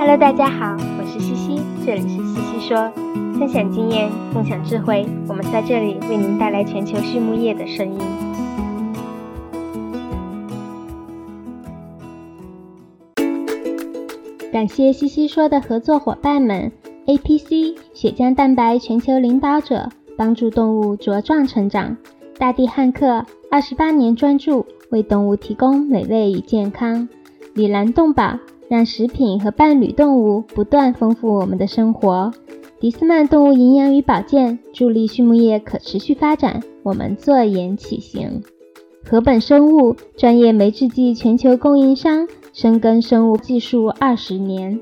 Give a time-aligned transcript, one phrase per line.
[0.00, 2.90] Hello，大家好，我是西西，这里是西西说，
[3.38, 7.98] 分享经验，共享智慧，我们在这里为您带来全球畜牧业的声音。
[14.50, 16.72] 感谢西西说的合作伙伴们
[17.04, 21.94] ：APC 血浆蛋白全球领导者，帮助动物茁壮成长；
[22.38, 27.06] 大地汉克二十八年专注，为动物提供美味与健康；
[27.52, 28.38] 里兰动宝。
[28.70, 32.32] 让食品和伴侣动物不断丰富我们的生活。
[32.78, 38.44] 迪斯曼动物营养与保健助力畜牧业可持续发展，我们坐言起行。
[39.02, 44.78] 禾本生物专业酶制剂全球供应商，深耕生物技术二十年。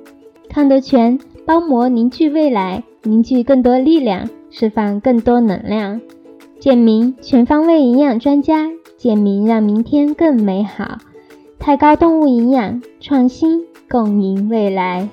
[0.51, 6.03] 康德全包膜凝聚未来，凝聚更多力量，释放更多能量。
[6.61, 10.99] 健明全方位营养专家，健明让明天更美好。
[11.69, 13.61] 太高动物营养创新。
[13.91, 15.07] 共赢未来。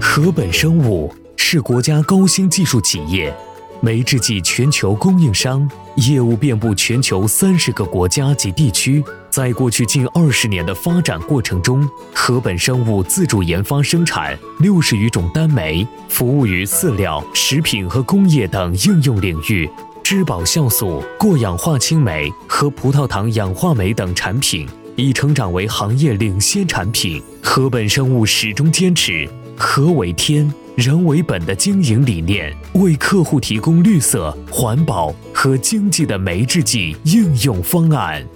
[0.00, 3.34] 禾本生物是国家高新技术企业，
[3.80, 9.02] 酶制剂全球供应商，业务遍布全球三十个国家及地区。
[9.28, 19.68] 在过去近二十年的发展过程中，禾本生物自主研发生产六十余种单酶，服务于饲料、食品和工业等应用领域。
[20.10, 27.22] 质保酵素、过氧化氢酶和葡萄糖氧化酶等产品已成长为行业领先产品。
[27.42, 38.26] 禾本生物始终坚持“禾为天，人为本”的经营理念，为客户提供绿色、环保和经济的酶制剂应用方案。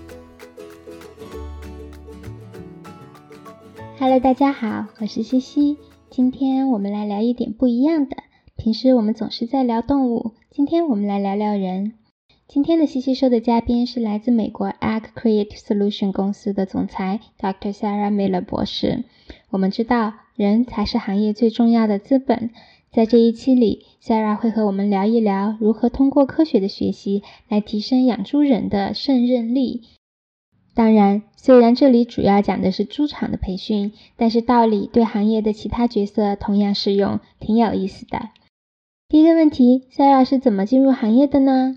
[3.99, 5.79] Hello，大家好，我是西西，
[6.11, 8.15] 今天我们来聊一点不一样的。
[8.63, 10.35] 平时我们总是在聊动物。
[10.49, 11.95] 今天我们来聊聊人。
[12.47, 17.75] 今天的西西说的嘉宾是来自美国 Ag Create Solution 公司的总裁 Dr.
[17.75, 19.03] Sarah Miller 博士。
[19.51, 22.51] 我们知道，人才是行业最重要的资本。
[22.93, 29.83] 在这一期里，Sarah 会和我们聊一聊如何通过科学的学习来提升养猪人的胜任力。
[30.73, 38.29] 当然，虽然这里主要讲的是猪场的培训，但是道理对行业的其他角色同样适用，挺有意思的。
[39.13, 41.77] 第一个问题，塞拉是怎么进入行业的呢？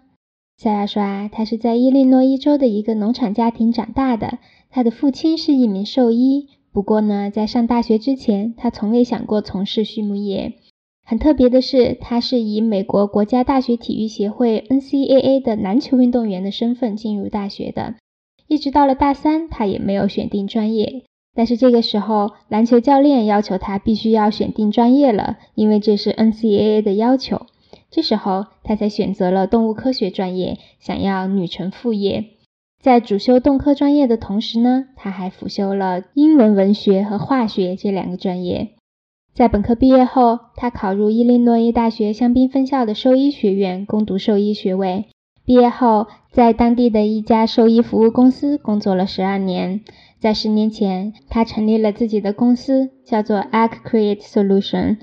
[0.55, 6.47] 塞拉说啊，他是在伊利诺伊州的一个农场家庭长大的，他的父亲是一名兽医。
[6.71, 10.53] 不过呢，在上大学之前，他从未想过从事畜牧业。
[11.03, 17.95] 很特别的是，他是以美国国家大学体育协会 NCAA 的篮球运动员的身份进入大学的。
[18.47, 21.03] 一直到了大三，他也没有选定专业。
[21.35, 27.45] 但是这个时候，篮球教练要求他必须要选定专业了，因为这是 NCAA 的要求。
[27.91, 32.25] 这时候，他才选择了动物科学专业，想要女成副业。
[32.81, 38.69] 在主修动科专业的同时呢，他还辅修了英文文学和化学这两个专业。
[39.33, 45.05] 在本科毕业后，他考入伊利诺伊大学香槟分校的兽医学院攻读兽医学位。
[45.45, 49.79] 毕业后，在当地的一家兽医服务公司工作了十二年。
[50.19, 54.97] 在十年前，他成立了自己的公司，叫做 Ag Create Solution，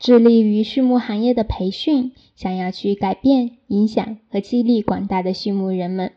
[0.00, 6.10] 致力于畜牧行业的培训，想要去改变、影响和激励广大的畜牧人们。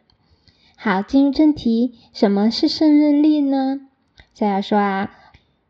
[0.75, 3.81] 好，进入正题，什么是胜任力呢？
[4.33, 5.11] 再要说啊，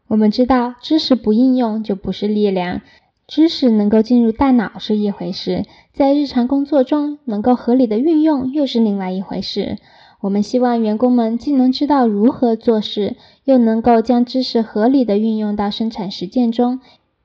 [0.08, 2.80] 我们知道，知识不应用就不是力量，
[3.28, 9.78] 知识能够进入大脑是一回事，在日常工作中能够合理的运用又是另外一回事。
[10.22, 16.80] 我们希望员工们既能知道如何做事，又能够将知识合理的运用到生产实践中，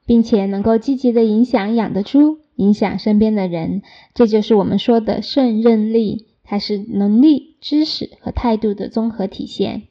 [0.07, 3.83] 并且能够积极的影响养的猪，影响身边的人。
[4.15, 9.83] 这就是我们说的胜任力，它是能力、知识和态度的综合体现。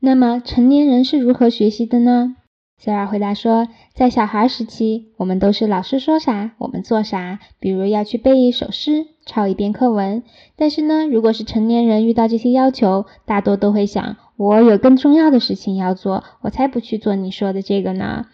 [0.00, 2.36] 那么，成年人是如何学习的呢？
[2.84, 7.38] 塞尔回答说，在小孩时期，我们都是老师说啥，我们做啥。
[7.60, 10.24] 比如要去背一首诗，抄一遍课文。
[10.56, 18.26] 但是呢，如果是成年人遇到这些要求，大多都会想，我有更重要的事情要做，我才不去做你说的这个呢。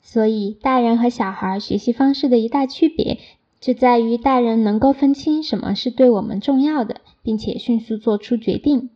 [0.00, 3.18] 所以，大人和小孩学习方式的一大区别，
[3.60, 8.88] 就在于大人能够分清什么是对我们重要的，并且迅速做出决定。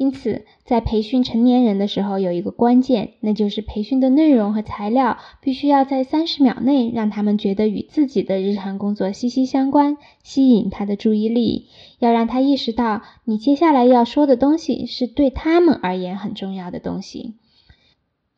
[0.00, 11.66] 因此，在培训成年人的时候，有一个关键，那就是培训的内容和材料必须要在三十秒内让他们觉得与自己的日常工作息息相关，吸引他的注意力，
[11.98, 17.34] 要让他意识到你接下来要说的东西是对他们而言很重要的东西。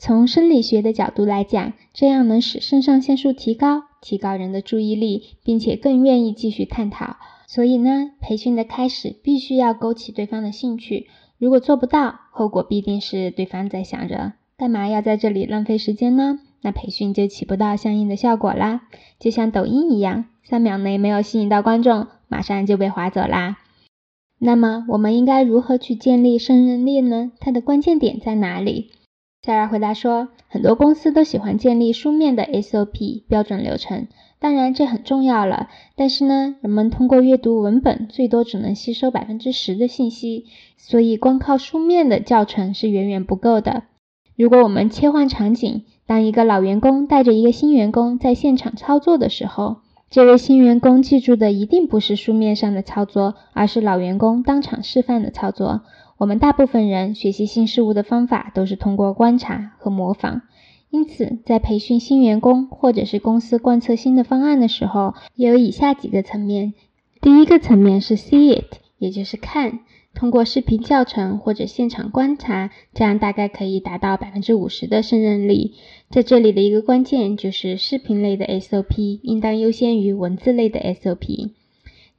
[0.00, 7.18] 从生理学的角度来讲，这样能使肾上腺素提高，提高人的注意力，并且更愿意继续探讨。
[7.46, 11.06] 所以呢，培训的开始必须要勾起对方的兴趣。
[11.42, 16.38] 如果做不到，后果必定是对方在想着干嘛要在这里浪费时间呢？
[16.60, 18.82] 那培训就起不到相应的效果啦。
[19.18, 23.58] 就像抖音一样，三秒内没有吸引到观众，马上就被划走啦。
[24.38, 27.32] 那么我们应该如何去建立胜任力呢？
[27.40, 28.92] 它的关键点在哪里？
[29.44, 34.06] 塞尔回答说，很多公司都喜欢建立书面的 SOP 标准流程，
[34.38, 35.68] 当然这很重要了。
[35.96, 40.44] 但是呢，人们通过阅读文本最多只能吸收百分之十的信息，
[40.76, 43.82] 所以光靠书面的教程是远远不够的。
[44.36, 49.78] 如果我们切换场景，当一个老员工带着一个新员工在现场操作的时候，
[50.08, 55.80] 这位新员工记住的一定不是书面上的操作，而是老员工当场示范的操作。
[56.22, 60.42] 我们大部分人学习新事物的方法都是通过观察和模仿，
[60.88, 66.74] 因此在培训新员工或者是公司贯彻新的方案的时候，有以下几个层面。
[67.20, 69.80] 第一个层面是 see it，也就是看，
[70.14, 75.74] 通过视频教程或者现场观察，这样大概可以达到百分之五十的胜任力。
[76.08, 81.50] 在这里的一个关键就是视频类的 SOP 应当优先于文字类的 SOP。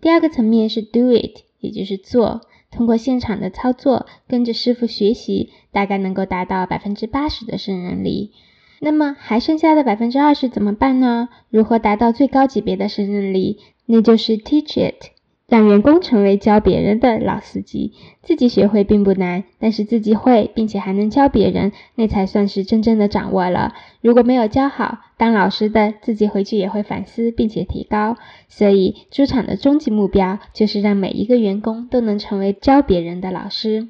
[0.02, 2.42] 第二个层面是 do it，也就是做。
[2.74, 8.31] 通过现场的操作，跟着师傅学习，大概能够达到百分之八十的胜任力。
[8.80, 11.30] 那么还剩下的百分之二十怎么办呢？
[11.50, 13.60] 如何达到最高级别的胜任力？
[13.86, 15.12] 那就是 teach it。
[15.54, 23.76] 让员工成为教别人的老司机，自己学会并不难，但是自己会并且还能教别人，那才算是真正的掌握了。
[24.02, 28.18] 如果没有教好，当老师的自己回去也会反思并且提高。
[28.50, 33.90] 所以，猪场的终极目标就是让每一个员工都能成为教别人的老师。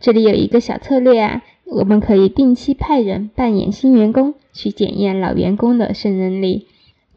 [0.00, 6.66] 这里有一个小策略啊，我们可以定期派人扮演新员工，去检验老员工的胜任力。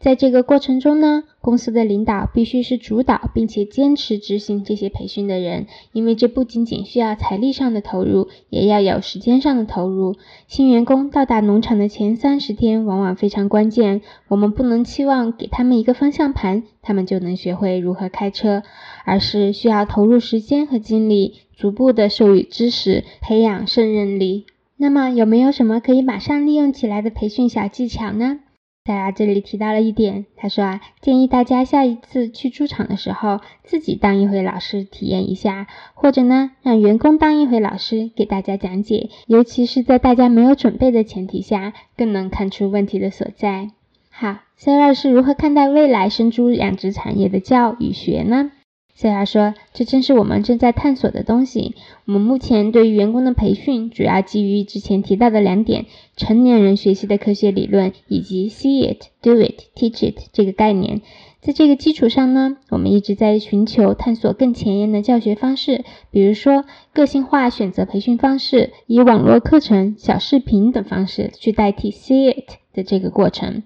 [0.04, 10.16] 在这个过程中呢，公司的领导必须是主导并且坚持执行这些培训的人，因为这不仅仅需要财力上的投入，也要有时间上的投入。
[10.46, 18.62] 新员工到达农场的前三十天往往非常关键，我们不能期望给他们一个方向盘，他们就能学会如何开车，
[19.06, 24.44] 而是需要投入时间和精力，逐步的授予知识，培养胜任力。
[24.76, 28.40] 那么有没有什么可以马上利用起来的培训小技巧呢？
[28.86, 43.70] 大家这里提到了一点，他说啊，建议大家下一次去猪场的时候，自己当一回老师体验一下，或者呢，让员工当一回老师给大家讲解，尤其是在大家没有准备的前提下，更能看出问题的所在。
[44.10, 48.50] 好，Sarah 是如何看待未来生猪养殖产业的教与学呢？
[48.96, 51.74] 塞尔说：“这正是我们正在探索的东西。
[52.04, 55.86] 我们目前对于员工的培训，主要基于之前提到的两点：
[56.16, 61.02] 成年人学习的科学理论，以及 see it, do it, teach it 这个概念。
[61.40, 73.64] 在这个基础上呢，我们一直在寻求探索更前沿的教学方式，比如说个性化选择培训方式，以网络课程、小视频等方式去代替 see it 的这个过程。”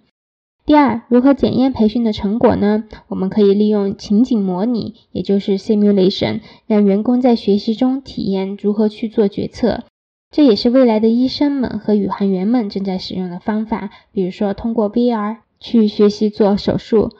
[0.68, 2.84] 第二，如何检验培训的成果呢？
[3.08, 9.84] 我们可以利用情景模拟，也就是 simulation，让员工在学习中体验如何去做决策。
[10.30, 17.12] 这也是未来的医生们和宇航员们正在使用的方法，比如说通过 VR 去学习做手术。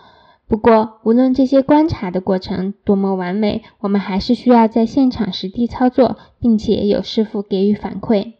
[0.46, 8.34] 不过，无论这些观察的过程多么完美，我们还是需要在现场实地操作，并且有师傅给予反馈。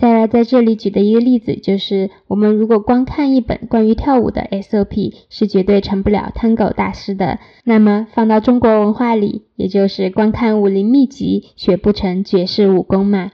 [0.00, 7.38] 塞尔在这里举的一个例子就是，我们如果光看一本关于跳舞的 SOP，是绝对成不了 Tango 大师的。
[7.64, 13.30] 那么放到中国文化里，也就是光看武林秘籍，学不成绝世武功嘛。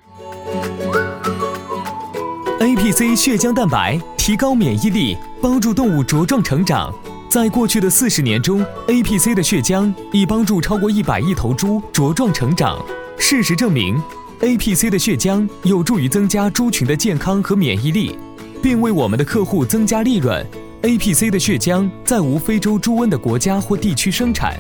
[2.59, 6.93] APC 血浆蛋白提高免疫力，帮助动物茁壮成长。
[7.29, 12.85] 在过去的四十年中，APC 的血浆已帮助超过一百亿头猪茁壮成长。
[13.17, 13.97] 事实证明。
[14.41, 18.19] APC 的血浆有助于增加猪群的健康和免疫力，
[18.63, 20.45] 并为我们的客户增加利润。
[20.83, 24.55] APC 的血浆在无非洲猪瘟的国家或地区生产，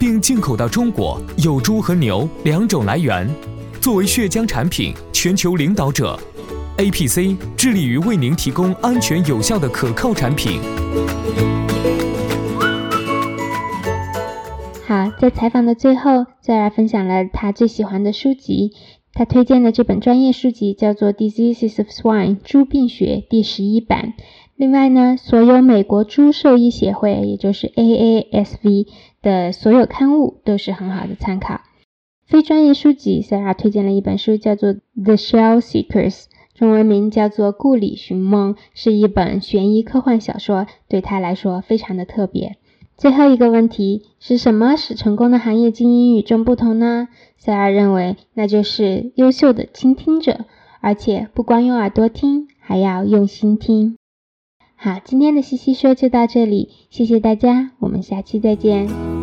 [0.00, 3.28] 并进口到中国，有猪和牛两种来源。
[3.80, 6.18] 作为血浆产品全球领导者
[6.78, 10.60] ，APC 致力于为您提供安全有效的可靠产品。
[14.88, 18.72] 好，在采访的最后，再来分享了他最喜欢的书籍。
[19.20, 24.14] 他推荐的这本专业书籍叫做《Diseases of Swine》猪病学第十一版。
[24.56, 28.86] 另外呢，所有美国猪兽医协会，也就是 AASV
[29.20, 31.60] 的所有刊物都是很好的参考。
[32.24, 36.14] 非专业书籍，Sara 推荐了一本书，叫做《The Shell Seekers》，
[36.54, 42.56] 中文名叫做《故里寻梦》，是一本悬疑科幻小说，对他来说非常的特别。
[43.00, 47.08] 最后一个问题是什么使成功的行业精英与众不同呢？
[47.38, 50.44] 塞尔认为，那就是优秀的倾听者，
[50.82, 53.96] 而且不光用耳朵听，还要用心听。
[54.76, 59.19] 好，今天的西西说就到这里，谢谢大家，我们下期再见。